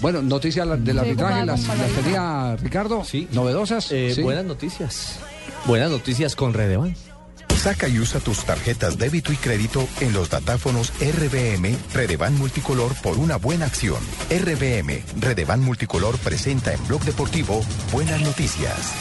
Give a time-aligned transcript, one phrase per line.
[0.00, 3.04] Bueno, noticias del arbitraje, las, las tenía Ricardo.
[3.04, 3.28] Sí.
[3.32, 3.90] Novedosas.
[3.92, 4.22] Eh, Sí.
[4.22, 5.18] Buenas noticias.
[5.66, 6.94] Buenas noticias con Redevan.
[7.56, 13.18] Saca y usa tus tarjetas débito y crédito en los datáfonos RBM Redevan Multicolor por
[13.18, 13.98] una buena acción.
[14.30, 17.60] RBM Redevan Multicolor presenta en Blog Deportivo
[17.92, 18.92] Buenas Noticias.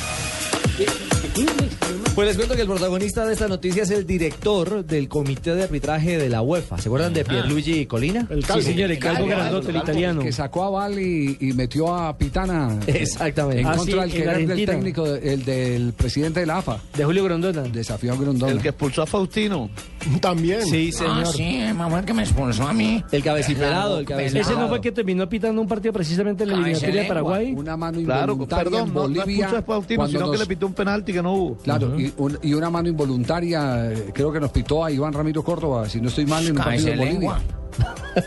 [2.16, 5.64] Pues les cuento que el protagonista de esta noticia es el director del comité de
[5.64, 6.80] arbitraje de la UEFA.
[6.80, 8.26] ¿Se acuerdan de Pierluigi Colina?
[8.32, 8.62] El calvo.
[8.64, 10.22] Sí, señor, el calvo grandote, el italiano.
[10.22, 12.80] Que sacó a Val y, y metió a Pitana.
[12.88, 13.62] eh, Exactamente.
[13.62, 16.80] En Ah, contra sí, del querer del técnico, el del presidente de la AFA.
[16.96, 17.62] De Julio Grondona.
[17.62, 18.52] Desafió a Grondona.
[18.52, 19.70] El que expulsó a Faustino.
[20.22, 20.66] También.
[20.66, 21.24] Sí, señor.
[21.24, 23.04] Ah, sí, mamá, que me expulsó a mí.
[23.12, 24.52] El cabecipelado, el cabecipelado.
[24.54, 27.08] Ese no fue el que terminó pitando un partido precisamente en la eliminatoria de.
[27.08, 27.54] Paraguay.
[27.56, 29.46] Una mano Claro, perdón, en no, no Bolivia.
[29.46, 31.58] expulsó a Faustino, sino que le pitó un penalti que no hubo.
[31.58, 35.44] Claro, y, un- y una mano involuntaria, eh, creo que nos pitó a Iván Ramiro
[35.44, 37.38] Córdoba, si no estoy mal, en un partido de Bolivia.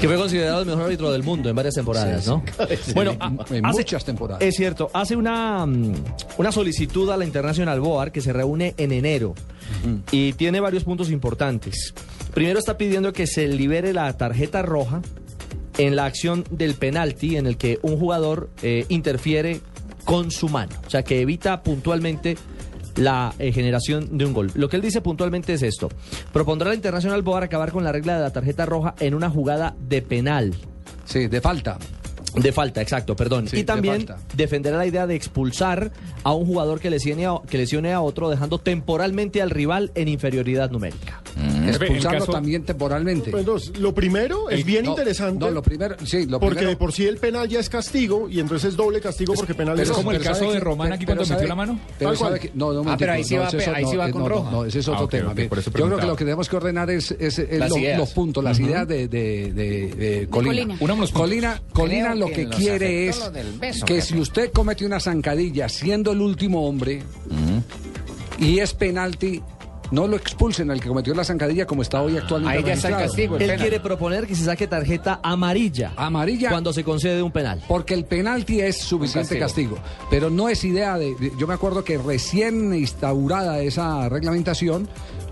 [0.00, 2.44] Que fue considerado el mejor árbitro del mundo en varias temporadas, ¿no?
[2.94, 3.12] Bueno,
[3.50, 4.40] en hace- muchas temporadas.
[4.42, 5.92] Es cierto, hace una, mm,
[6.38, 9.34] una solicitud a la International Board que se reúne en enero
[10.12, 11.92] y tiene varios puntos importantes.
[12.32, 15.02] Primero está pidiendo que se libere la tarjeta roja
[15.78, 19.60] en la acción del penalti en el que un jugador eh, interfiere
[20.08, 22.38] con su mano, o sea que evita puntualmente
[22.96, 24.50] la eh, generación de un gol.
[24.54, 25.90] Lo que él dice puntualmente es esto.
[26.32, 29.76] Propondrá la International Board acabar con la regla de la tarjeta roja en una jugada
[29.78, 30.54] de penal.
[31.04, 31.76] Sí, de falta.
[32.34, 33.48] De falta, exacto, perdón.
[33.48, 35.92] Sí, y también defenderá la idea de expulsar
[36.22, 40.08] a un jugador que lesione a, que lesione a otro, dejando temporalmente al rival en
[40.08, 41.22] inferioridad numérica.
[41.70, 43.30] Expulsarlo también temporalmente.
[43.30, 45.44] Pues, entonces, lo primero es bien No, interesante.
[45.44, 46.70] No, lo primero, sí, lo porque primero.
[46.70, 49.78] de por sí el penal ya es castigo y entonces es doble castigo porque penal
[49.80, 50.60] es como el caso ¿sabe de?
[50.60, 51.80] Román aquí cuando metió la mano.
[51.98, 54.08] Pero sabe que, no, no, Ah, pero ahí sí va es- ahí no, sí va
[54.08, 54.50] eh, con no, roja.
[54.50, 55.34] No, ese es otro ok, tema.
[55.34, 58.86] Yo creo que lo que tenemos que ordenar es, es, es los puntos, las ideas
[58.88, 60.76] de, de, de- de Colina.
[61.12, 63.20] Colina, Colina lo que quiere es
[63.86, 67.02] que si usted comete una zancadilla siendo el último hombre
[68.38, 69.42] y es penalti,
[69.90, 72.88] no lo expulsen al que cometió la zancadilla como está hoy actualmente Ahí ya está
[72.88, 73.60] el castigo, el Él penal.
[73.62, 76.50] quiere proponer que se saque tarjeta amarilla Amarilla.
[76.50, 77.62] cuando se concede un penal.
[77.68, 79.76] Porque el penalti es suficiente castigo.
[79.76, 80.06] castigo.
[80.10, 84.88] Pero no es idea de, de- Yo me acuerdo que recién instaurada esa reglamentación,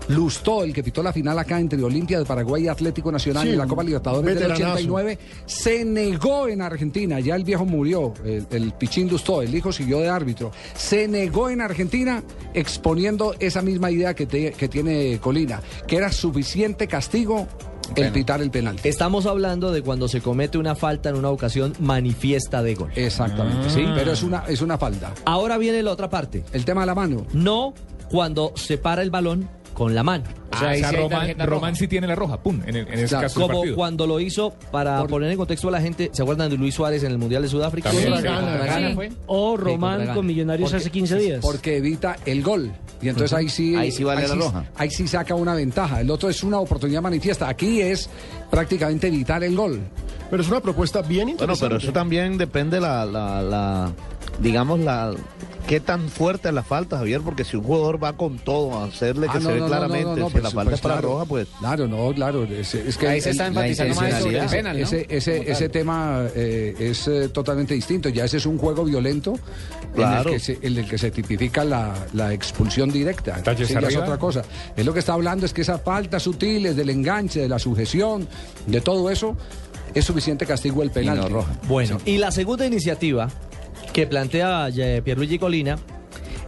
[0.09, 3.49] Lustó, el que pitó la final acá entre Olimpia de Paraguay y Atlético Nacional Sí,
[3.53, 4.73] en la Copa Libertadores del veteranazo.
[4.73, 7.19] 89, se negó en Argentina.
[7.19, 10.51] Ya el viejo murió, el, el Pichín Lustó, el hijo siguió de árbitro.
[10.75, 12.23] Se negó en Argentina
[12.53, 17.47] exponiendo esa misma idea que, te- que tiene Colina, que era suficiente castigo
[17.95, 18.89] el pitar el penalti.
[18.89, 22.91] Estamos hablando de cuando se comete una falta en una ocasión manifiesta de gol.
[22.95, 25.13] Exactamente, sí, pero es una, es una falta.
[25.25, 26.43] Ahora viene la otra parte.
[26.51, 27.25] El tema de la mano.
[27.33, 27.73] No
[28.09, 30.23] cuando se para el balón con la mano.
[30.51, 31.55] O sea, sí hay Román, tarjeta roja.
[31.55, 33.75] Román sí tiene la roja, pum, en, el- en ese Claro, caso Como partido.
[33.75, 36.73] cuando lo hizo, para Por- poner en contexto a la gente, ¿se acuerdan de Luis
[36.73, 37.91] Suárez en el Mundial de Sudáfrica?
[37.91, 37.97] Sí.
[38.09, 39.11] Ghana fue.
[39.27, 41.39] O Román con Millonarios Porque- hace 15 días.
[41.43, 42.71] Porque evita el gol.
[43.03, 43.75] Y entonces ahí sí.
[43.75, 44.65] Ahí sí vale la roja.
[44.75, 46.01] Ahí sí saca una ventaja.
[46.01, 47.47] El otro es una oportunidad manifiesta.
[47.47, 48.09] Aquí es
[48.49, 49.79] prácticamente evitar el gol.
[50.31, 51.65] Pero es una propuesta bien Bueno, interesante.
[51.67, 53.91] pero eso también depende la, la, la
[54.39, 55.13] digamos, la
[55.67, 58.85] qué tan fuerte es la falta, Javier, porque si un jugador va con todo a
[58.85, 60.95] hacerle que Ah, se no, ve no, claramente, no, no, si la falta es para
[60.95, 61.09] claro.
[61.09, 62.43] roja, pues Claro, no, claro.
[62.45, 65.05] Es, es que Ahí se está la enfatizando más que.
[65.17, 68.09] Ese, ese, tema eh, es eh, totalmente distinto.
[68.09, 69.37] Ya ese es un juego violento
[69.93, 70.29] Claro.
[70.29, 73.37] en, el que se, en el que se tipifica la, la expulsión directa.
[73.57, 74.43] Sí, ya es otra cosa.
[74.75, 78.27] Es lo que está hablando es que esas faltas sutiles del enganche, de la sujeción,
[78.67, 79.35] de todo eso,
[79.93, 81.19] es suficiente castigo el penal.
[81.67, 83.29] Bueno, y la segunda iniciativa
[83.97, 85.75] que plantea eh, Pierluigi Colina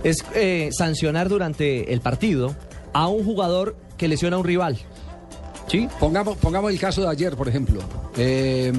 [0.04, 2.56] es eh, sancionar durante el partido
[2.94, 4.78] a un jugador que lesiona a un rival.
[5.66, 5.90] ¿Sí?
[6.00, 7.82] Pongamos, pongamos el caso de ayer, por ejemplo.
[8.18, 8.72] Eh,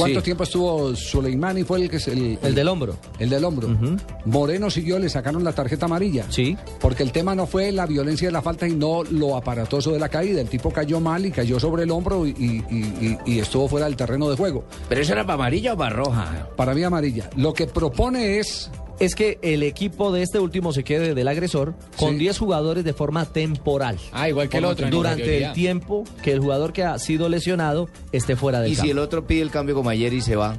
[0.00, 0.24] ¿Cuánto Sí.
[0.24, 1.62] tiempo estuvo Suleimani?
[1.64, 2.96] Fue el que se- el, El del hombro.
[3.18, 3.68] el del hombro.
[3.68, 3.96] Ujú.
[4.26, 6.26] Moreno siguió, le sacaron la tarjeta amarilla.
[6.30, 6.56] Sí.
[6.80, 9.98] Porque el tema no fue la violencia de la falta y no lo aparatoso de
[9.98, 10.40] la caída.
[10.40, 13.68] El tipo cayó mal y cayó sobre el hombro y, y- y- y- y estuvo
[13.68, 14.64] fuera del terreno de juego.
[14.88, 16.48] ¿Pero eso era para amarilla o para roja?
[16.56, 17.28] Para mí amarilla.
[17.36, 18.70] Lo que propone es
[19.00, 22.18] es que el equipo de este último se quede del agresor con Sí.
[22.18, 23.98] 10 jugadores de forma temporal.
[24.12, 24.88] Ah, igual que el otro.
[24.90, 28.80] Durante el tiempo que el jugador que ha sido lesionado esté fuera del Y si
[28.82, 28.92] campo.
[28.92, 30.56] el otro pide el cambio como ayer y se va,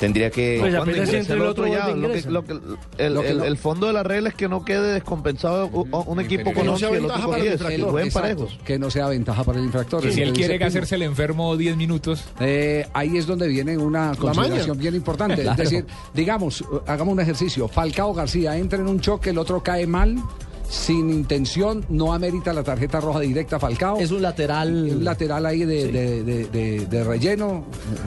[0.00, 0.56] tendría que...
[0.60, 2.52] Pues apenas entre el otro ya, lo que- lo que-
[2.98, 5.66] el, Lo que el- no- el fondo de la regla es que no quede descompensado
[5.68, 7.76] un equipo Que con no sea 11 y el ventaja otro con para el 10,
[7.76, 8.58] que jueguen parejos.
[8.64, 10.02] que no sea ventaja para el infractor.
[10.02, 13.46] Si es lo él que quiere hacerse el enfermo 10 minutos, Eh, ahí es donde
[13.46, 15.42] viene una consideración bien importante.
[15.42, 15.62] Claro.
[15.62, 17.68] Es decir, digamos, hagamos un ejercicio.
[17.68, 20.16] Falcao García entra en un choque, el otro cae mal,
[20.68, 23.98] sin intención, no amerita la tarjeta roja directa a Falcao.
[23.98, 24.72] Es un lateral.
[24.96, 27.64] un lateral ahí de, de- de- de- de relleno,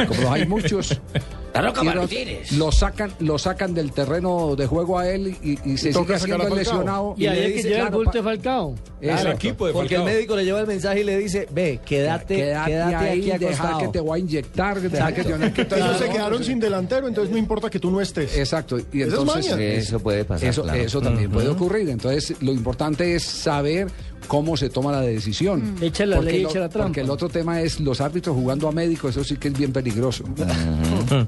[0.07, 0.99] como los hay muchos.
[1.53, 2.51] La Roca Y lo, Martínez.
[2.53, 6.37] lo sacan, lo sacan del terreno de juego a él y, y se sigue haciendo
[6.37, 6.55] el Falcao.
[6.57, 7.15] lesionado.
[7.15, 8.75] Y ahí le es que dice, lleva el claro, bulto de Falcao.
[9.01, 9.31] el Exacto.
[9.31, 10.15] equipo de Porque el Falcao.
[10.15, 13.77] médico le lleva el mensaje y le dice, ve, quédate, Quédate, quédate, ahí, aquí deja
[13.77, 17.07] que te voy a inyectar, deja que te que te- Ellos se quedaron sin delantero,
[17.07, 18.35] entonces no importa que tú no estés.
[18.35, 18.79] Exacto.
[18.91, 19.53] Y entonces.
[19.55, 20.79] Eso puede pasar, Eso, claro.
[20.81, 21.87] eso también puede ocurrir.
[21.89, 23.87] Entonces, lo importante es saber
[24.27, 25.75] cómo se toma la decisión.
[25.81, 26.87] Echa la Porque ley, lo- echa la trampa.
[26.87, 29.71] Porque el otro tema es los árbitros jugando a médico, eso sí que es bien
[29.73, 30.23] peligroso.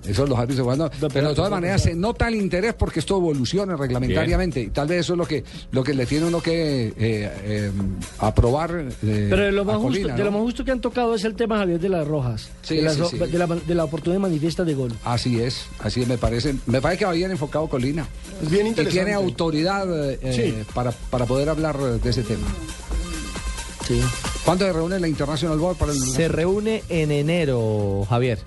[0.06, 0.92] Eso los árbitros jugando.
[1.14, 4.62] Pero de todas maneras se nota el interés porque esto evoluciona reglamentariamente.
[4.62, 7.72] Y tal vez eso es lo que, lo que le tiene uno que eh, eh,
[8.20, 8.72] aprobar.
[9.04, 11.24] eh, Pero de lo, a más justo, de lo más justo que han tocado es
[11.24, 12.50] el tema Javier de las Rojas.
[12.62, 13.18] Sí, de, las sí, ro- sí.
[13.18, 14.92] de la, de la oportunidad manifiesta de gol.
[15.04, 16.56] Así es, así es, me parece.
[16.66, 18.08] Me parece que va bien enfocado Colina.
[18.42, 19.00] Es bien Y interesante.
[19.04, 19.86] tiene autoridad
[20.22, 22.48] eh, para, para poder hablar de ese tema.
[23.88, 24.02] Sí.
[24.44, 28.40] ¿Cuándo se reúne la International Board para el Se reúne en enero, Javier.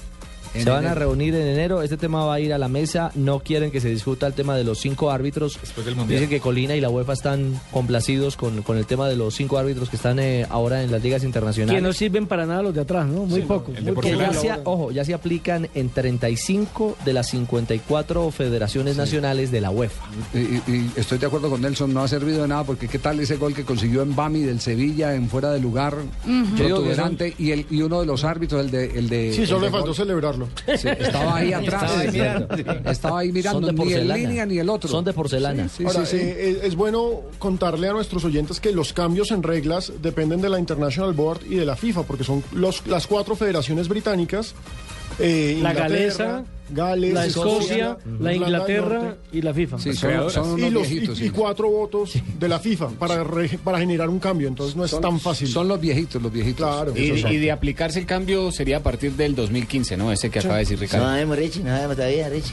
[0.54, 1.82] En se van a reunir en enero.
[1.82, 3.10] Este tema va a ir a la mesa.
[3.14, 5.58] No quieren que se discuta el tema de los cinco árbitros.
[5.60, 6.20] Después del Mundial.
[6.20, 9.58] Dicen que Colina y la UEFA están complacidos con, con el tema de los cinco
[9.58, 11.82] árbitros que están eh, ahora en las ligas Que internacionales.
[11.82, 13.24] no sirven para nada los de atrás, ¿no?
[13.24, 13.72] Muy poco.
[13.72, 19.50] muy que ya se, ojo, ya se aplican en 35 de las 54 federaciones nacionales
[19.50, 20.02] de la UEFA.
[20.34, 22.98] Y, y- y estoy de acuerdo con Nelson, no ha servido de nada porque qué
[22.98, 25.94] tal ese gol que consiguió en Bami del Sevilla en fuera de lugar,
[26.56, 28.84] protuberante, y, el, y uno de los árbitros, el de...
[28.98, 32.90] El de Sí, solo le faltó gol, sí, estaba ahí atrás, Estaba ahí mirando.
[32.90, 34.16] estaba ahí mirando, Son de ni en porcelana.
[34.28, 34.90] línea ni el otro.
[34.90, 35.68] Son de porcelana.
[35.68, 36.24] Sí, Ahora, sí, sí.
[36.24, 40.58] eh, es, bueno contarle a nuestros oyentes que los cambios en reglas dependen de la
[40.58, 44.54] International Board y de la FIFA, porque son los, las cuatro federaciones británicas.
[45.18, 49.18] eh, La galesa, Gales, la Escocia, la Inglaterra Norte.
[49.32, 49.78] y la FIFA.
[49.78, 51.20] Sí, son, y, los, viejitos.
[51.20, 54.48] y, cuatro votos de la FIFA para, re- para generar un cambio.
[54.48, 55.48] Entonces no es tan fácil.
[55.48, 56.66] Son los viejitos, los viejitos.
[56.66, 56.92] Claro.
[56.96, 60.12] Y, de aplicarse el cambio sería a partir del 2015, ¿no?
[60.12, 61.04] Ese que acaba de decir Ricardo.
[61.06, 62.52] No sabemos, Richie, no sabemos todavía, Richie.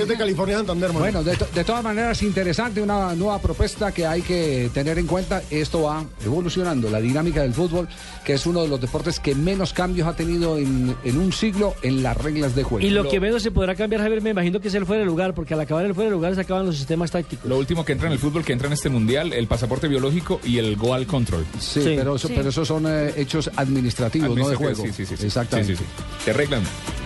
[0.00, 0.90] Es de California Santander.
[0.92, 5.06] Bueno, de, to- de todas maneras, interesante, una nueva propuesta que hay que tener en
[5.06, 5.42] cuenta.
[5.50, 7.88] Esto va evolucionando, la dinámica del fútbol,
[8.24, 11.74] que es uno de los deportes que menos cambios ha tenido en, en un siglo
[11.82, 12.86] en las reglas de juego.
[12.86, 15.06] Y lo que menos se podrá cambiar, Javier, me imagino que es el fuera de
[15.06, 17.48] lugar, porque al acabar el fuera de lugar se acaban los sistemas tácticos.
[17.48, 20.40] Lo último que entra en el fútbol, que entra en este mundial, el pasaporte biológico
[20.44, 21.44] y el goal control.
[21.58, 21.94] Sí, Sí.
[21.96, 24.84] Pero, eso, pero esos son eh, hechos administrativos, no de juego.
[24.84, 25.26] Sí, sí, sí, sí.
[25.26, 25.76] Exactamente.
[25.76, 26.24] Sí, sí, sí.
[26.24, 26.62] Te arreglan.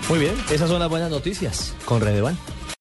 [0.08, 2.36] Muy bien, esas son las buenas noticias con Redevan.